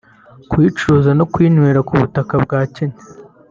kuyicuruza 0.49 1.11
no 1.19 1.25
kuyinywera 1.31 1.79
ku 1.87 1.93
butaka 2.01 2.33
bwa 2.43 2.59
Kenya 2.75 2.99